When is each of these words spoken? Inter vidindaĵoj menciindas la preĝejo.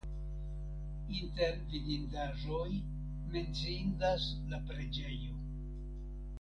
Inter 1.17 1.59
vidindaĵoj 1.73 2.65
menciindas 3.37 4.29
la 4.55 4.63
preĝejo. 4.73 5.41